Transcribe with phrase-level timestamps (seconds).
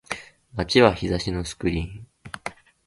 [0.57, 2.07] 街は日差しのスクリーン